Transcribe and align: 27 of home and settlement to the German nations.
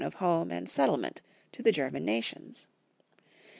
27 0.01 0.07
of 0.17 0.19
home 0.19 0.49
and 0.49 0.67
settlement 0.67 1.21
to 1.51 1.61
the 1.61 1.71
German 1.71 2.03
nations. 2.03 2.65